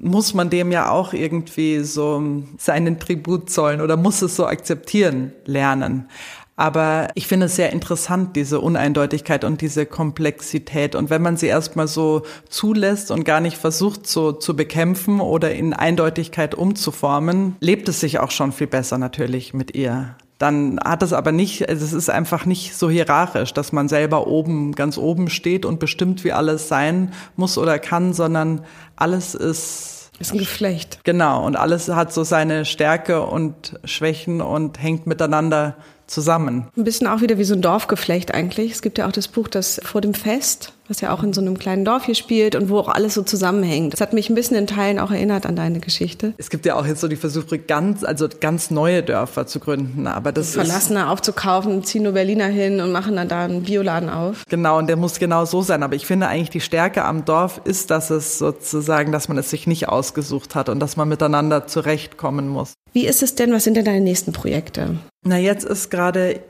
muss 0.00 0.34
man 0.34 0.50
dem 0.50 0.70
ja 0.70 0.90
auch 0.90 1.12
irgendwie 1.12 1.80
so 1.80 2.22
seinen 2.56 2.98
Tribut 2.98 3.50
zollen 3.50 3.80
oder 3.80 3.96
muss 3.96 4.22
es 4.22 4.36
so 4.36 4.46
akzeptieren 4.46 5.32
lernen. 5.44 6.08
Aber 6.56 7.08
ich 7.14 7.28
finde 7.28 7.46
es 7.46 7.54
sehr 7.54 7.72
interessant, 7.72 8.34
diese 8.34 8.60
Uneindeutigkeit 8.60 9.44
und 9.44 9.60
diese 9.60 9.86
Komplexität. 9.86 10.96
Und 10.96 11.08
wenn 11.08 11.22
man 11.22 11.36
sie 11.36 11.46
erstmal 11.46 11.86
so 11.86 12.22
zulässt 12.48 13.12
und 13.12 13.22
gar 13.22 13.40
nicht 13.40 13.56
versucht 13.56 14.08
so 14.08 14.32
zu 14.32 14.56
bekämpfen 14.56 15.20
oder 15.20 15.52
in 15.52 15.72
Eindeutigkeit 15.72 16.56
umzuformen, 16.56 17.54
lebt 17.60 17.88
es 17.88 18.00
sich 18.00 18.18
auch 18.18 18.32
schon 18.32 18.50
viel 18.50 18.66
besser 18.66 18.98
natürlich 18.98 19.54
mit 19.54 19.76
ihr 19.76 20.16
dann 20.38 20.78
hat 20.84 21.02
es 21.02 21.12
aber 21.12 21.32
nicht, 21.32 21.68
also 21.68 21.84
es 21.84 21.92
ist 21.92 22.08
einfach 22.08 22.46
nicht 22.46 22.76
so 22.76 22.88
hierarchisch, 22.88 23.52
dass 23.52 23.72
man 23.72 23.88
selber 23.88 24.28
oben, 24.28 24.72
ganz 24.72 24.96
oben 24.96 25.30
steht 25.30 25.66
und 25.66 25.80
bestimmt, 25.80 26.22
wie 26.22 26.32
alles 26.32 26.68
sein 26.68 27.12
muss 27.34 27.58
oder 27.58 27.80
kann, 27.80 28.12
sondern 28.12 28.64
alles 28.94 29.34
ist 29.34 29.97
ist 30.18 30.32
ein 30.32 30.38
Geflecht. 30.38 31.00
Genau, 31.04 31.44
und 31.46 31.56
alles 31.56 31.88
hat 31.88 32.12
so 32.12 32.24
seine 32.24 32.64
Stärke 32.64 33.22
und 33.22 33.78
Schwächen 33.84 34.40
und 34.40 34.82
hängt 34.82 35.06
miteinander 35.06 35.76
zusammen. 36.06 36.68
Ein 36.76 36.84
bisschen 36.84 37.06
auch 37.06 37.20
wieder 37.20 37.38
wie 37.38 37.44
so 37.44 37.54
ein 37.54 37.62
Dorfgeflecht 37.62 38.34
eigentlich. 38.34 38.72
Es 38.72 38.82
gibt 38.82 38.98
ja 38.98 39.06
auch 39.06 39.12
das 39.12 39.28
Buch, 39.28 39.48
das 39.48 39.80
vor 39.84 40.00
dem 40.00 40.14
Fest, 40.14 40.72
was 40.88 41.00
ja 41.00 41.12
auch 41.12 41.22
in 41.22 41.32
so 41.32 41.40
einem 41.40 41.58
kleinen 41.58 41.84
Dorf 41.84 42.04
hier 42.04 42.14
spielt 42.14 42.54
und 42.54 42.68
wo 42.70 42.78
auch 42.78 42.88
alles 42.88 43.14
so 43.14 43.22
zusammenhängt. 43.22 43.92
Das 43.92 44.00
hat 44.00 44.12
mich 44.12 44.30
ein 44.30 44.34
bisschen 44.34 44.56
in 44.56 44.66
Teilen 44.66 44.98
auch 44.98 45.10
erinnert 45.10 45.46
an 45.46 45.54
deine 45.54 45.80
Geschichte. 45.80 46.32
Es 46.38 46.50
gibt 46.50 46.66
ja 46.66 46.76
auch 46.76 46.86
jetzt 46.86 47.00
so 47.00 47.08
die 47.08 47.16
Versuche, 47.16 47.58
ganz, 47.58 48.04
also 48.04 48.28
ganz 48.40 48.70
neue 48.70 49.02
Dörfer 49.02 49.46
zu 49.46 49.60
gründen, 49.60 50.06
aber 50.06 50.32
das 50.32 50.54
Verlassene 50.54 51.08
aufzukaufen, 51.08 51.84
ziehen 51.84 52.04
nur 52.04 52.12
Berliner 52.12 52.46
hin 52.46 52.80
und 52.80 52.92
machen 52.92 53.16
dann 53.16 53.28
da 53.28 53.44
einen 53.44 53.62
Bioladen 53.62 54.08
auf. 54.08 54.44
Genau, 54.48 54.78
und 54.78 54.86
der 54.86 54.96
muss 54.96 55.18
genau 55.18 55.44
so 55.44 55.62
sein. 55.62 55.82
Aber 55.82 55.94
ich 55.94 56.06
finde 56.06 56.28
eigentlich 56.28 56.50
die 56.50 56.60
Stärke 56.60 57.04
am 57.04 57.24
Dorf 57.24 57.60
ist, 57.64 57.90
dass 57.90 58.10
es 58.10 58.38
sozusagen, 58.38 59.12
dass 59.12 59.28
man 59.28 59.38
es 59.38 59.50
sich 59.50 59.66
nicht 59.66 59.88
ausgesucht 59.88 60.54
hat 60.54 60.68
und 60.68 60.80
dass 60.80 60.96
man 60.96 61.08
miteinander 61.08 61.66
zurechtkommen 61.66 62.48
muss. 62.48 62.72
Wie 62.92 63.06
ist 63.06 63.22
es 63.22 63.34
denn? 63.34 63.52
Was 63.52 63.64
sind 63.64 63.76
denn 63.76 63.84
deine 63.84 64.00
nächsten 64.00 64.32
Projekte? 64.32 64.96
Na, 65.24 65.36
jetzt 65.36 65.64
ist 65.64 65.90
gerade 65.90 66.40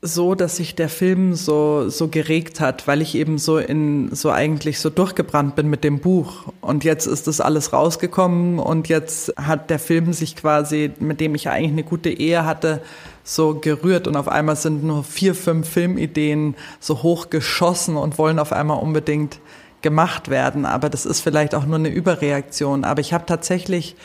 so, 0.00 0.36
dass 0.36 0.56
sich 0.56 0.76
der 0.76 0.88
Film 0.88 1.34
so, 1.34 1.88
so 1.88 2.06
geregt 2.06 2.60
hat, 2.60 2.86
weil 2.86 3.02
ich 3.02 3.16
eben 3.16 3.38
so 3.38 3.58
in, 3.58 4.14
so 4.14 4.30
eigentlich 4.30 4.78
so 4.78 4.90
durchgebrannt 4.90 5.56
bin 5.56 5.68
mit 5.68 5.82
dem 5.82 5.98
Buch. 5.98 6.52
Und 6.60 6.84
jetzt 6.84 7.06
ist 7.06 7.26
das 7.26 7.40
alles 7.40 7.72
rausgekommen 7.72 8.60
und 8.60 8.88
jetzt 8.88 9.34
hat 9.36 9.70
der 9.70 9.80
Film 9.80 10.12
sich 10.12 10.36
quasi, 10.36 10.92
mit 11.00 11.20
dem 11.20 11.34
ich 11.34 11.48
eigentlich 11.48 11.72
eine 11.72 11.82
gute 11.82 12.10
Ehe 12.10 12.44
hatte, 12.44 12.80
so 13.24 13.56
gerührt 13.56 14.06
und 14.06 14.16
auf 14.16 14.28
einmal 14.28 14.56
sind 14.56 14.84
nur 14.84 15.02
vier, 15.02 15.34
fünf 15.34 15.68
Filmideen 15.68 16.54
so 16.78 17.02
hochgeschossen 17.02 17.96
und 17.96 18.18
wollen 18.18 18.38
auf 18.38 18.52
einmal 18.52 18.80
unbedingt 18.80 19.40
gemacht 19.82 20.30
werden. 20.30 20.64
Aber 20.64 20.90
das 20.90 21.06
ist 21.06 21.20
vielleicht 21.20 21.54
auch 21.56 21.66
nur 21.66 21.76
eine 21.76 21.88
Überreaktion. 21.88 22.84
Aber 22.84 23.00
ich 23.00 23.12
habe 23.12 23.26
tatsächlich 23.26 23.96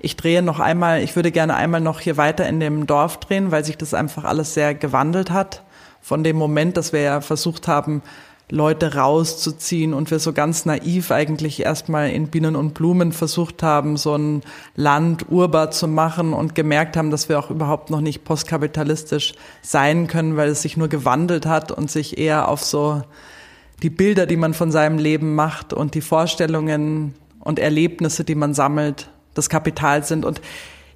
ich 0.00 0.16
drehe 0.16 0.42
noch 0.42 0.60
einmal, 0.60 1.02
ich 1.02 1.16
würde 1.16 1.32
gerne 1.32 1.54
einmal 1.54 1.80
noch 1.80 2.00
hier 2.00 2.16
weiter 2.16 2.48
in 2.48 2.60
dem 2.60 2.86
Dorf 2.86 3.18
drehen, 3.18 3.50
weil 3.50 3.64
sich 3.64 3.76
das 3.76 3.94
einfach 3.94 4.24
alles 4.24 4.54
sehr 4.54 4.74
gewandelt 4.74 5.30
hat. 5.30 5.62
Von 6.00 6.22
dem 6.22 6.36
Moment, 6.36 6.76
dass 6.76 6.92
wir 6.92 7.00
ja 7.00 7.20
versucht 7.20 7.68
haben, 7.68 8.02
Leute 8.50 8.94
rauszuziehen 8.94 9.92
und 9.92 10.10
wir 10.10 10.18
so 10.18 10.32
ganz 10.32 10.64
naiv 10.64 11.10
eigentlich 11.10 11.60
erstmal 11.64 12.10
in 12.10 12.28
Bienen 12.28 12.56
und 12.56 12.72
Blumen 12.72 13.12
versucht 13.12 13.62
haben, 13.62 13.96
so 13.96 14.16
ein 14.16 14.42
Land 14.74 15.26
urbar 15.28 15.70
zu 15.70 15.86
machen 15.86 16.32
und 16.32 16.54
gemerkt 16.54 16.96
haben, 16.96 17.10
dass 17.10 17.28
wir 17.28 17.38
auch 17.38 17.50
überhaupt 17.50 17.90
noch 17.90 18.00
nicht 18.00 18.24
postkapitalistisch 18.24 19.34
sein 19.60 20.06
können, 20.06 20.36
weil 20.36 20.48
es 20.48 20.62
sich 20.62 20.78
nur 20.78 20.88
gewandelt 20.88 21.44
hat 21.44 21.72
und 21.72 21.90
sich 21.90 22.16
eher 22.16 22.48
auf 22.48 22.64
so 22.64 23.02
die 23.82 23.90
Bilder, 23.90 24.24
die 24.26 24.36
man 24.36 24.54
von 24.54 24.72
seinem 24.72 24.98
Leben 24.98 25.34
macht 25.34 25.74
und 25.74 25.94
die 25.94 26.00
Vorstellungen 26.00 27.14
und 27.40 27.58
Erlebnisse, 27.58 28.24
die 28.24 28.34
man 28.34 28.54
sammelt, 28.54 29.10
das 29.38 29.48
Kapital 29.48 30.04
sind. 30.04 30.24
Und 30.24 30.40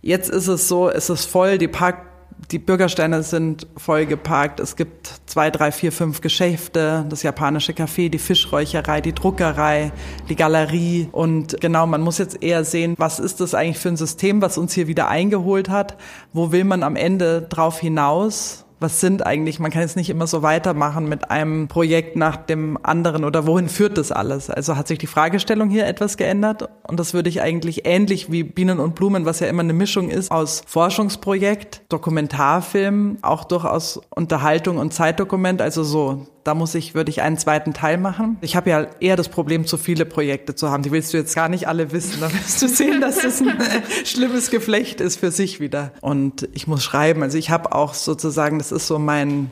jetzt 0.03 0.29
ist 0.29 0.49
es 0.49 0.69
so, 0.69 0.91
es 0.91 1.09
ist 1.09 1.25
voll, 1.25 1.59
die 1.59 1.69
Park 1.69 2.13
die 2.51 2.59
Bürgersteine 2.59 3.23
sind 3.23 3.67
voll 3.77 4.07
geparkt. 4.07 4.61
Es 4.61 4.77
gibt 4.77 5.13
zwei, 5.27 5.51
drei, 5.51 5.73
vier, 5.73 5.93
fünf 5.93 6.21
Geschäfte, 6.21 7.07
das 7.09 7.23
japanische 7.23 7.73
Café, 7.73 8.09
die 8.09 8.19
Fischräucherei, 8.19 9.01
die 9.01 9.15
Druckerei, 9.15 9.93
die 10.29 10.37
Galerie. 10.37 11.09
Und 11.13 11.61
genau, 11.61 11.87
man 11.87 12.01
muss 12.01 12.19
jetzt 12.19 12.43
eher 12.43 12.65
sehen, 12.65 12.95
was 12.99 13.19
ist 13.19 13.41
das 13.41 13.55
eigentlich 13.55 13.79
für 13.79 13.89
ein 13.89 13.97
System, 13.97 14.43
was 14.43 14.59
uns 14.59 14.73
hier 14.73 14.87
wieder 14.87 15.09
eingeholt 15.09 15.69
hat? 15.69 15.97
Wo 16.33 16.53
will 16.53 16.65
man 16.65 16.83
am 16.83 16.97
Ende 16.97 17.43
drauf 17.43 17.79
hinaus? 17.79 18.62
Was 18.83 19.01
sind 19.01 19.25
eigentlich, 19.25 19.61
man 19.61 19.71
kann 19.71 19.83
jetzt 19.83 19.97
nicht 19.97 20.11
immer 20.11 20.27
so 20.27 20.43
weitermachen 20.43 21.09
mit 21.09 21.31
einem 21.31 21.69
Projekt 21.69 22.17
nach 22.17 22.37
dem 22.37 22.79
anderen 22.83 23.25
oder 23.25 23.47
wohin 23.47 23.69
führt 23.69 23.97
das 23.97 24.13
alles? 24.13 24.51
Also 24.51 24.77
hat 24.77 24.89
sich 24.89 24.99
die 24.99 25.07
Fragestellung 25.07 25.71
hier 25.71 25.87
etwas 25.87 26.17
geändert 26.17 26.69
und 26.87 27.01
das 27.01 27.15
würde 27.15 27.29
ich 27.29 27.41
eigentlich 27.41 27.87
ähnlich 27.87 28.31
wie 28.31 28.43
Bienen 28.43 28.81
und 28.81 28.95
Blumen, 28.95 29.25
was 29.25 29.41
ja 29.41 29.47
immer 29.47 29.63
eine 29.63 29.73
Mischung 29.73 30.11
ist 30.11 30.31
aus 30.31 30.63
Forschungsprojekt, 30.67 31.83
Dokumentarfilm, 31.89 33.19
auch 33.23 33.45
durchaus 33.45 34.01
Unterhaltung 34.11 34.79
und 34.79 34.93
Zeitdokument, 34.93 35.63
also 35.63 35.85
so 35.85 36.27
da 36.45 36.55
muss 36.55 36.75
ich, 36.75 36.95
würde 36.95 37.11
ich 37.11 37.23
einen 37.23 37.39
zweiten 37.39 37.73
Teil 37.73 37.99
machen. 37.99 38.37
Ich 38.41 38.57
habe 38.57 38.71
ja 38.71 38.87
eher 39.01 39.17
das 39.17 39.29
Problem, 39.29 39.67
zu 39.67 39.77
viele 39.77 40.05
Projekte 40.05 40.55
zu 40.55 40.71
haben. 40.71 40.83
Die 40.83 40.91
willst 40.91 41.13
du 41.13 41.17
jetzt 41.17 41.35
gar 41.35 41.49
nicht 41.49 41.69
alle 41.69 41.93
wissen. 41.93 42.21
Da 42.21 42.33
wirst 42.33 42.61
du 42.63 42.69
sehen, 42.69 43.01
dass 43.01 43.21
das 43.21 43.41
ein 43.41 43.57
schlimmes 44.05 44.51
Geflecht 44.51 45.01
ist 45.01 45.19
für 45.19 45.31
sich 45.31 45.61
wieder. 45.61 45.93
Und 46.01 46.49
ich 46.53 46.67
muss 46.67 46.83
schreiben. 46.83 47.23
Also 47.23 47.39
ich 47.39 47.51
habe 47.51 47.73
auch 47.73 47.95
sozusagen, 47.95 48.59
das 48.59 48.73
ist 48.73 48.87
so 48.87 48.99
mein, 48.99 49.51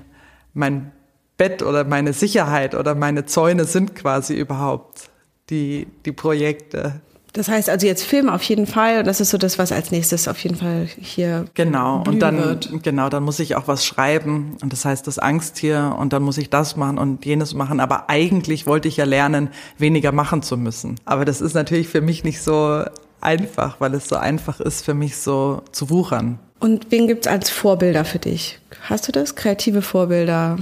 mein 0.52 0.90
Bett 1.36 1.62
oder 1.62 1.84
meine 1.84 2.12
Sicherheit 2.12 2.74
oder 2.74 2.94
meine 2.94 3.24
Zäune 3.24 3.64
sind 3.64 3.94
quasi 3.94 4.34
überhaupt 4.34 5.10
die, 5.48 5.86
die 6.04 6.12
Projekte. 6.12 7.00
Das 7.32 7.48
heißt 7.48 7.68
also 7.68 7.86
jetzt 7.86 8.02
Film 8.02 8.28
auf 8.28 8.42
jeden 8.42 8.66
Fall. 8.66 9.02
Das 9.02 9.20
ist 9.20 9.30
so 9.30 9.38
das, 9.38 9.58
was 9.58 9.72
als 9.72 9.90
nächstes 9.90 10.28
auf 10.28 10.38
jeden 10.42 10.56
Fall 10.56 10.88
hier 11.00 11.44
genau 11.54 12.02
und 12.06 12.20
dann 12.20 12.38
wird. 12.38 12.82
genau 12.82 13.08
dann 13.08 13.22
muss 13.22 13.38
ich 13.38 13.56
auch 13.56 13.68
was 13.68 13.84
schreiben 13.84 14.56
und 14.62 14.72
das 14.72 14.84
heißt 14.84 15.06
das 15.06 15.18
Angsttier 15.18 15.96
und 15.98 16.12
dann 16.12 16.22
muss 16.22 16.38
ich 16.38 16.50
das 16.50 16.76
machen 16.76 16.98
und 16.98 17.24
jenes 17.24 17.54
machen. 17.54 17.80
Aber 17.80 18.10
eigentlich 18.10 18.66
wollte 18.66 18.88
ich 18.88 18.96
ja 18.96 19.04
lernen, 19.04 19.50
weniger 19.78 20.12
machen 20.12 20.42
zu 20.42 20.56
müssen. 20.56 20.96
Aber 21.04 21.24
das 21.24 21.40
ist 21.40 21.54
natürlich 21.54 21.88
für 21.88 22.00
mich 22.00 22.24
nicht 22.24 22.42
so 22.42 22.84
einfach, 23.20 23.80
weil 23.80 23.94
es 23.94 24.08
so 24.08 24.16
einfach 24.16 24.60
ist 24.60 24.84
für 24.84 24.94
mich 24.94 25.16
so 25.16 25.62
zu 25.72 25.90
wuchern. 25.90 26.38
Und 26.58 26.90
wen 26.90 27.06
gibt's 27.06 27.26
als 27.26 27.48
Vorbilder 27.48 28.04
für 28.04 28.18
dich? 28.18 28.58
Hast 28.82 29.08
du 29.08 29.12
das? 29.12 29.34
Kreative 29.34 29.82
Vorbilder, 29.82 30.58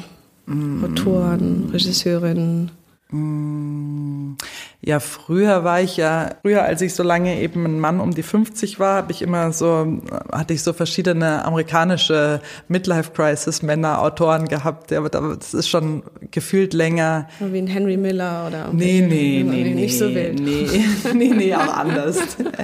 mm. 0.46 0.84
Autoren, 0.84 1.70
Regisseurinnen? 1.72 2.70
Mm. 3.10 4.36
Ja, 4.80 5.00
früher 5.00 5.64
war 5.64 5.80
ich 5.80 5.96
ja, 5.96 6.36
früher 6.42 6.62
als 6.62 6.80
ich 6.82 6.94
so 6.94 7.02
lange 7.02 7.40
eben 7.40 7.64
ein 7.64 7.80
Mann 7.80 8.00
um 8.00 8.12
die 8.12 8.22
50 8.22 8.78
war, 8.78 8.96
habe 8.96 9.12
ich 9.12 9.22
immer 9.22 9.52
so, 9.52 10.00
hatte 10.30 10.54
ich 10.54 10.62
so 10.62 10.72
verschiedene 10.72 11.44
amerikanische 11.44 12.40
Midlife-Crisis-Männer, 12.68 14.00
Autoren 14.00 14.46
gehabt. 14.46 14.92
Aber 14.92 15.08
das 15.08 15.52
ist 15.52 15.68
schon 15.68 16.04
gefühlt 16.30 16.74
länger. 16.74 17.28
Wie 17.40 17.58
ein 17.58 17.66
Henry 17.66 17.96
Miller 17.96 18.46
oder? 18.46 18.68
Nee, 18.72 19.00
nee, 19.00 19.42
nee, 19.44 19.64
nee, 19.64 19.74
nicht 19.74 19.98
so 19.98 20.14
wild. 20.14 20.38
Nee, 20.38 20.68
nee, 21.12 21.32
nee, 21.34 21.54
auch 21.54 21.76
anders. 21.76 22.18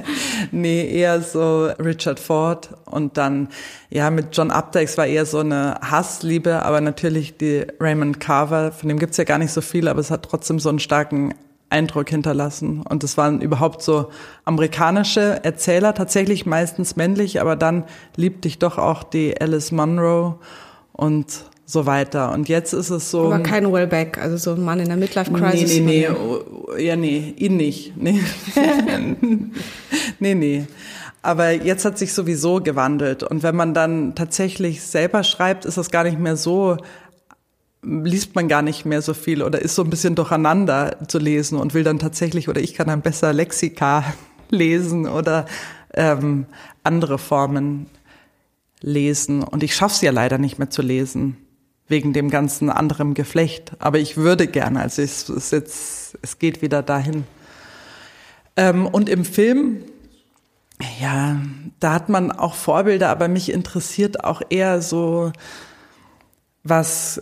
nee, 0.51 0.87
eher 0.87 1.21
so 1.21 1.65
Richard 1.79 2.19
Ford 2.19 2.69
und 2.85 3.17
dann, 3.17 3.49
ja, 3.89 4.09
mit 4.11 4.35
John 4.37 4.51
Updikes 4.51 4.97
war 4.97 5.05
eher 5.05 5.25
so 5.25 5.39
eine 5.39 5.75
Hassliebe, 5.81 6.63
aber 6.63 6.81
natürlich 6.81 7.37
die 7.37 7.65
Raymond 7.79 8.19
Carver, 8.19 8.71
von 8.71 8.89
dem 8.89 8.99
gibt's 8.99 9.17
ja 9.17 9.23
gar 9.23 9.37
nicht 9.37 9.51
so 9.51 9.61
viel, 9.61 9.87
aber 9.87 9.99
es 9.99 10.11
hat 10.11 10.23
trotzdem 10.23 10.59
so 10.59 10.69
einen 10.69 10.79
starken 10.79 11.33
Eindruck 11.69 12.09
hinterlassen. 12.09 12.81
Und 12.81 13.03
es 13.03 13.17
waren 13.17 13.41
überhaupt 13.41 13.81
so 13.81 14.09
amerikanische 14.45 15.43
Erzähler, 15.43 15.93
tatsächlich 15.93 16.45
meistens 16.45 16.95
männlich, 16.95 17.41
aber 17.41 17.55
dann 17.55 17.85
liebte 18.15 18.47
ich 18.47 18.59
doch 18.59 18.77
auch 18.77 19.03
die 19.03 19.39
Alice 19.39 19.71
Munro 19.71 20.39
und 20.93 21.45
so 21.65 21.87
weiter. 21.87 22.31
Und 22.31 22.47
jetzt 22.47 22.73
ist 22.73 22.91
es 22.91 23.09
so. 23.09 23.25
Aber 23.25 23.39
kein 23.39 23.71
Wellbeck, 23.73 24.19
also 24.19 24.37
so 24.37 24.53
ein 24.53 24.63
Mann 24.63 24.79
in 24.79 24.87
der 24.87 24.97
Midlife-Crisis. 24.97 25.73
Nee, 25.73 25.79
nee, 25.79 26.07
nee, 26.07 26.09
oh, 26.09 26.77
ja, 26.77 26.95
nee, 26.95 27.33
ihn 27.37 27.57
nicht. 27.57 27.97
Nee. 27.97 28.21
nee, 30.19 30.35
nee. 30.35 30.67
Aber 31.25 31.51
jetzt 31.51 31.85
hat 31.85 31.97
sich 31.97 32.13
sowieso 32.13 32.61
gewandelt. 32.61 33.23
Und 33.23 33.43
wenn 33.43 33.55
man 33.55 33.73
dann 33.73 34.15
tatsächlich 34.15 34.81
selber 34.81 35.23
schreibt, 35.23 35.65
ist 35.65 35.77
das 35.77 35.89
gar 35.89 36.03
nicht 36.03 36.19
mehr 36.19 36.37
so 36.37 36.77
liest 37.85 38.33
man 38.33 38.47
gar 38.47 38.63
nicht 38.63 38.85
mehr 38.85 39.01
so 39.01 39.13
viel 39.13 39.43
oder 39.43 39.61
ist 39.61 39.75
so 39.75 39.83
ein 39.83 39.91
bisschen 39.91 40.15
durcheinander 40.15 40.97
zu 41.07 41.19
lesen 41.19 41.59
und 41.59 41.75
will 41.75 41.83
dann 41.83 41.99
tatsächlich 41.99 42.49
oder 42.49 42.59
ich 42.59 42.73
kann 42.73 42.87
dann 42.87 43.01
besser 43.01 43.31
Lexika 43.31 44.03
lesen 44.49 45.07
oder 45.07 45.45
ähm, 45.93 46.47
andere 46.83 47.17
Formen 47.17 47.87
lesen. 48.81 49.43
Und 49.43 49.63
ich 49.63 49.75
schaff's 49.75 50.01
ja 50.01 50.11
leider 50.11 50.37
nicht 50.37 50.59
mehr 50.59 50.69
zu 50.69 50.81
lesen 50.81 51.37
wegen 51.87 52.13
dem 52.13 52.29
ganzen 52.29 52.69
anderen 52.69 53.13
Geflecht. 53.13 53.73
Aber 53.79 53.99
ich 53.99 54.17
würde 54.17 54.47
gerne. 54.47 54.81
Also 54.81 55.01
es 55.01 55.29
ist 55.29 55.51
jetzt, 55.51 56.17
es 56.21 56.39
geht 56.39 56.61
wieder 56.61 56.81
dahin. 56.81 57.25
Ähm, 58.57 58.87
und 58.87 59.09
im 59.09 59.23
Film, 59.25 59.83
ja, 60.99 61.37
da 61.79 61.93
hat 61.93 62.09
man 62.09 62.31
auch 62.31 62.55
Vorbilder, 62.55 63.09
aber 63.09 63.27
mich 63.27 63.51
interessiert 63.51 64.23
auch 64.23 64.41
eher 64.49 64.81
so, 64.81 65.31
was 66.63 67.21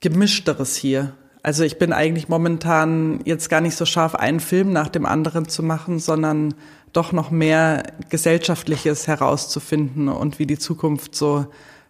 gemischteres 0.00 0.76
hier. 0.76 1.14
Also 1.42 1.64
ich 1.64 1.78
bin 1.78 1.92
eigentlich 1.92 2.28
momentan 2.28 3.20
jetzt 3.24 3.50
gar 3.50 3.60
nicht 3.60 3.76
so 3.76 3.84
scharf, 3.84 4.14
einen 4.14 4.40
Film 4.40 4.72
nach 4.72 4.88
dem 4.88 5.06
anderen 5.06 5.48
zu 5.48 5.62
machen, 5.62 5.98
sondern 5.98 6.54
doch 6.92 7.12
noch 7.12 7.30
mehr 7.30 7.82
Gesellschaftliches 8.10 9.06
herauszufinden 9.08 10.08
und 10.08 10.38
wie 10.38 10.46
die 10.46 10.58
Zukunft 10.58 11.14
so 11.14 11.46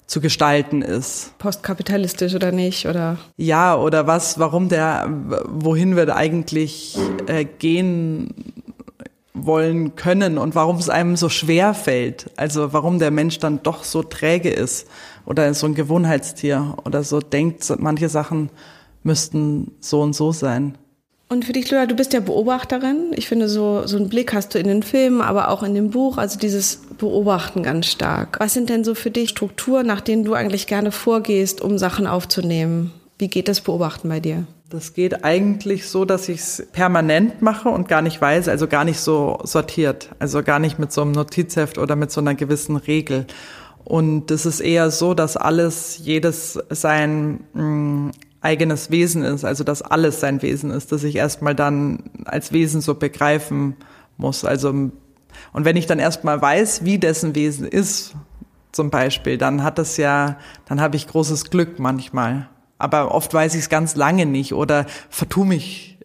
zu 0.07 0.21
gestalten 0.21 0.83
ist. 0.83 1.37
Postkapitalistisch 1.39 2.35
oder 2.35 2.53
nicht, 2.53 2.87
oder? 2.87 3.19
Ja, 3.37 3.77
oder 3.77 4.07
was, 4.07 4.39
warum 4.39 4.69
der, 4.69 5.09
wohin 5.49 5.97
wir 5.97 6.15
eigentlich 6.15 6.99
äh, 7.27 7.45
gehen 7.45 8.35
wollen 9.35 9.97
können 9.97 10.39
und 10.39 10.55
warum 10.55 10.77
es 10.77 10.89
einem 10.89 11.17
so 11.17 11.29
schwer 11.29 11.75
fällt. 11.75 12.31
Also 12.37 12.73
warum 12.73 12.99
der 12.99 13.11
Mensch 13.11 13.39
dann 13.39 13.63
doch 13.63 13.85
so 13.85 14.03
träge 14.03 14.51
ist 14.51 14.87
oder 15.25 15.53
so 15.55 15.67
ein 15.67 15.75
Gewohnheitstier 15.75 16.77
oder 16.85 17.03
so 17.03 17.21
denkt, 17.21 17.73
manche 17.79 18.09
Sachen 18.09 18.51
müssten 19.03 19.73
so 19.81 20.03
und 20.03 20.15
so 20.15 20.33
sein. 20.33 20.77
Und 21.33 21.47
für 21.47 21.55
dich, 21.55 21.71
Lola, 21.71 21.87
du 21.87 21.97
bist 21.97 22.13
ja 22.13 22.21
Beobachterin. 22.21 23.13
Ich 23.15 23.27
finde, 23.27 23.49
so, 23.49 23.87
so 23.87 23.97
einen 23.97 24.11
Blick 24.11 24.35
hast 24.35 24.55
du 24.55 24.59
in 24.59 24.67
den 24.67 24.83
Filmen, 24.83 25.23
aber 25.23 25.49
auch 25.49 25.63
in 25.63 25.75
dem 25.75 25.89
Buch, 25.89 26.19
also 26.19 26.39
dieses 26.39 26.83
Beobachten 26.99 27.63
ganz 27.63 27.87
stark. 27.87 28.37
Was 28.39 28.53
sind 28.53 28.69
denn 28.69 28.85
so 28.85 28.95
für 28.95 29.11
dich 29.11 29.31
Strukturen, 29.31 29.87
nach 29.87 30.03
denen 30.03 30.25
du 30.25 30.35
eigentlich 30.35 30.67
gerne 30.67 30.93
vorgehst, 30.93 31.63
um 31.63 31.79
Sachen 31.79 32.07
aufzunehmen? 32.07 32.93
Wie 33.17 33.29
geht 33.29 33.49
das 33.49 33.63
Beobachten 33.63 34.11
bei 34.11 34.21
dir? 34.21 34.45
Das 34.73 34.95
geht 34.95 35.23
eigentlich 35.23 35.87
so, 35.87 36.07
dass 36.07 36.31
ich 36.31 36.41
es 36.41 36.67
permanent 36.73 37.43
mache 37.43 37.69
und 37.69 37.89
gar 37.89 38.01
nicht 38.01 38.19
weiß, 38.19 38.49
also 38.49 38.67
gar 38.67 38.85
nicht 38.85 39.01
so 39.01 39.39
sortiert, 39.45 40.09
also 40.19 40.43
gar 40.43 40.59
nicht 40.59 40.79
mit 40.79 40.91
so 40.93 41.03
einem 41.03 41.13
Notizheft 41.13 41.77
oder 41.77 41.95
mit 41.95 42.11
so 42.11 42.23
einer 42.23 42.35
gewissen 42.35 42.77
Regel. 42.77 43.27
Und 43.85 44.31
es 44.31 44.47
ist 44.47 44.61
eher 44.61 44.91
so, 44.91 45.13
dass 45.13 45.37
alles, 45.37 45.99
jedes 45.99 46.59
sein 46.71 47.45
mh, 47.53 47.63
mm, 47.63 48.11
eigenes 48.41 48.91
Wesen 48.91 49.25
ist, 49.25 49.45
also 49.45 49.63
dass 49.63 49.83
alles 49.83 50.21
sein 50.21 50.41
Wesen 50.41 50.71
ist, 50.71 50.91
dass 50.91 51.05
ich 51.05 51.17
erstmal 51.17 51.55
dann 51.55 52.05
als 52.25 52.53
Wesen 52.53 52.81
so 52.81 52.95
begreifen 52.95 53.77
muss. 54.17 54.43
Also, 54.43 54.71
und 54.71 54.95
wenn 55.53 55.77
ich 55.77 55.87
dann 55.87 55.99
erstmal 55.99 56.41
weiß, 56.41 56.83
wie 56.83 56.99
dessen 56.99 57.35
Wesen 57.35 57.67
ist, 57.67 58.15
zum 58.73 58.89
Beispiel, 58.89 59.37
dann 59.37 59.63
hat 59.65 59.77
das 59.77 59.99
ja, 59.99 60.39
dann 60.65 60.81
habe 60.81 60.97
ich 60.97 61.09
großes 61.09 61.51
Glück 61.51 61.79
manchmal. 61.79 62.49
Aber 62.83 63.15
oft 63.15 63.33
weiß 63.33 63.55
ich 63.55 63.61
es 63.61 63.69
ganz 63.69 63.95
lange 63.95 64.27
nicht 64.27 64.55
oder 64.55 64.87
vertue 65.09 65.47
mich. 65.47 65.99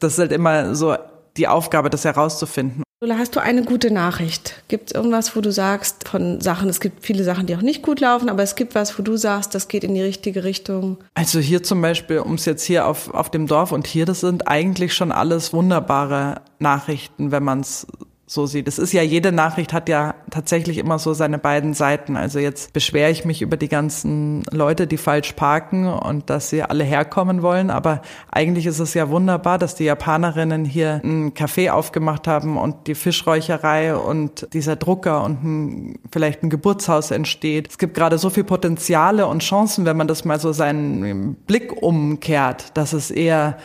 Das 0.00 0.14
ist 0.14 0.18
halt 0.18 0.32
immer 0.32 0.74
so 0.74 0.96
die 1.36 1.46
Aufgabe, 1.46 1.88
das 1.88 2.04
herauszufinden. 2.04 2.82
Lola, 3.00 3.18
hast 3.18 3.36
du 3.36 3.40
eine 3.40 3.62
gute 3.62 3.92
Nachricht? 3.92 4.54
Gibt 4.68 4.90
es 4.90 4.94
irgendwas, 4.94 5.36
wo 5.36 5.40
du 5.40 5.52
sagst, 5.52 6.08
von 6.08 6.40
Sachen, 6.40 6.68
es 6.68 6.80
gibt 6.80 7.04
viele 7.04 7.24
Sachen, 7.24 7.46
die 7.46 7.54
auch 7.54 7.62
nicht 7.62 7.82
gut 7.82 8.00
laufen, 8.00 8.28
aber 8.28 8.42
es 8.42 8.56
gibt 8.56 8.74
was, 8.74 8.98
wo 8.98 9.02
du 9.02 9.16
sagst, 9.16 9.54
das 9.54 9.68
geht 9.68 9.84
in 9.84 9.94
die 9.94 10.02
richtige 10.02 10.44
Richtung? 10.44 10.96
Also 11.14 11.38
hier 11.38 11.62
zum 11.62 11.80
Beispiel, 11.80 12.18
um 12.20 12.34
es 12.34 12.46
jetzt 12.46 12.64
hier 12.64 12.86
auf, 12.86 13.12
auf 13.12 13.30
dem 13.30 13.46
Dorf 13.46 13.70
und 13.70 13.86
hier, 13.86 14.06
das 14.06 14.20
sind 14.20 14.48
eigentlich 14.48 14.94
schon 14.94 15.12
alles 15.12 15.52
wunderbare 15.52 16.40
Nachrichten, 16.58 17.30
wenn 17.30 17.44
man 17.44 17.60
es 17.60 17.86
so 18.28 18.46
sieht. 18.46 18.66
Es 18.66 18.80
ist 18.80 18.92
ja, 18.92 19.02
jede 19.02 19.30
Nachricht 19.30 19.72
hat 19.72 19.88
ja 19.88 20.16
tatsächlich 20.30 20.78
immer 20.78 20.98
so 20.98 21.14
seine 21.14 21.38
beiden 21.38 21.74
Seiten. 21.74 22.16
Also 22.16 22.40
jetzt 22.40 22.72
beschwere 22.72 23.10
ich 23.12 23.24
mich 23.24 23.40
über 23.40 23.56
die 23.56 23.68
ganzen 23.68 24.42
Leute, 24.50 24.88
die 24.88 24.96
falsch 24.96 25.32
parken 25.34 25.86
und 25.86 26.28
dass 26.28 26.50
sie 26.50 26.64
alle 26.64 26.82
herkommen 26.82 27.42
wollen. 27.42 27.70
Aber 27.70 28.02
eigentlich 28.32 28.66
ist 28.66 28.80
es 28.80 28.94
ja 28.94 29.10
wunderbar, 29.10 29.58
dass 29.58 29.76
die 29.76 29.84
Japanerinnen 29.84 30.64
hier 30.64 31.00
ein 31.04 31.34
Café 31.34 31.70
aufgemacht 31.70 32.26
haben 32.26 32.56
und 32.56 32.88
die 32.88 32.96
Fischräucherei 32.96 33.94
und 33.94 34.48
dieser 34.52 34.74
Drucker 34.74 35.22
und 35.22 35.44
ein, 35.44 35.98
vielleicht 36.10 36.42
ein 36.42 36.50
Geburtshaus 36.50 37.12
entsteht. 37.12 37.68
Es 37.70 37.78
gibt 37.78 37.94
gerade 37.94 38.18
so 38.18 38.28
viel 38.28 38.44
Potenziale 38.44 39.28
und 39.28 39.44
Chancen, 39.44 39.84
wenn 39.84 39.96
man 39.96 40.08
das 40.08 40.24
mal 40.24 40.40
so 40.40 40.52
seinen 40.52 41.36
Blick 41.46 41.80
umkehrt, 41.80 42.76
dass 42.76 42.92
es 42.92 43.12
eher 43.12 43.56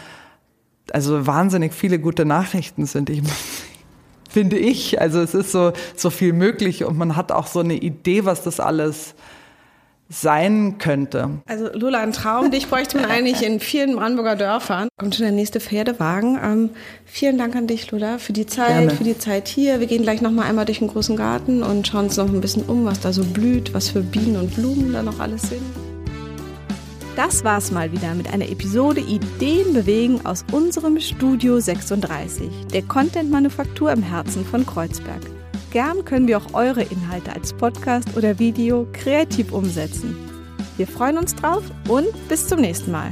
also 0.93 1.25
wahnsinnig 1.25 1.73
viele 1.73 1.97
gute 1.97 2.25
Nachrichten 2.25 2.85
sind. 2.85 3.09
Ich, 3.09 3.23
finde 4.31 4.57
ich. 4.57 5.01
Also 5.01 5.19
es 5.19 5.33
ist 5.33 5.51
so, 5.51 5.73
so 5.95 6.09
viel 6.09 6.33
möglich 6.33 6.83
und 6.85 6.97
man 6.97 7.15
hat 7.15 7.31
auch 7.31 7.47
so 7.47 7.59
eine 7.59 7.75
Idee, 7.75 8.25
was 8.25 8.43
das 8.43 8.59
alles 8.59 9.13
sein 10.11 10.77
könnte. 10.77 11.29
Also 11.47 11.69
Lola, 11.73 11.99
ein 11.99 12.11
Traum, 12.11 12.51
dich 12.51 12.67
bräuchte 12.67 12.99
man 12.99 13.09
eigentlich 13.09 13.43
in 13.43 13.61
vielen 13.61 13.95
Brandenburger 13.95 14.35
Dörfern. 14.35 14.89
Kommt 14.99 15.15
schon 15.15 15.23
der 15.23 15.31
nächste 15.31 15.61
Pferdewagen. 15.61 16.37
Ähm, 16.43 16.69
vielen 17.05 17.37
Dank 17.37 17.55
an 17.55 17.65
dich, 17.65 17.89
Lola, 17.91 18.17
für 18.17 18.33
die 18.33 18.45
Zeit, 18.45 18.67
Gerne. 18.67 18.91
für 18.91 19.05
die 19.05 19.17
Zeit 19.17 19.47
hier. 19.47 19.79
Wir 19.79 19.87
gehen 19.87 20.03
gleich 20.03 20.21
noch 20.21 20.31
mal 20.31 20.43
einmal 20.43 20.65
durch 20.65 20.79
den 20.79 20.89
großen 20.89 21.15
Garten 21.15 21.63
und 21.63 21.87
schauen 21.87 22.05
uns 22.05 22.17
noch 22.17 22.27
ein 22.27 22.41
bisschen 22.41 22.63
um, 22.63 22.83
was 22.85 22.99
da 22.99 23.13
so 23.13 23.23
blüht, 23.23 23.73
was 23.73 23.89
für 23.89 24.01
Bienen 24.01 24.35
und 24.35 24.53
Blumen 24.53 24.91
da 24.91 25.01
noch 25.01 25.19
alles 25.19 25.43
sind. 25.43 25.61
Das 27.23 27.43
war's 27.43 27.69
mal 27.69 27.91
wieder 27.91 28.15
mit 28.15 28.33
einer 28.33 28.49
Episode 28.49 28.99
Ideen 28.99 29.75
bewegen 29.75 30.25
aus 30.25 30.43
unserem 30.51 30.99
Studio 30.99 31.59
36, 31.59 32.49
der 32.73 32.81
Content-Manufaktur 32.81 33.91
im 33.91 34.01
Herzen 34.01 34.43
von 34.43 34.65
Kreuzberg. 34.65 35.21
Gern 35.69 36.03
können 36.03 36.27
wir 36.27 36.39
auch 36.39 36.55
eure 36.55 36.81
Inhalte 36.81 37.31
als 37.31 37.53
Podcast 37.53 38.17
oder 38.17 38.39
Video 38.39 38.87
kreativ 38.91 39.51
umsetzen. 39.51 40.17
Wir 40.77 40.87
freuen 40.87 41.19
uns 41.19 41.35
drauf 41.35 41.63
und 41.87 42.07
bis 42.27 42.47
zum 42.47 42.59
nächsten 42.59 42.91
Mal. 42.91 43.11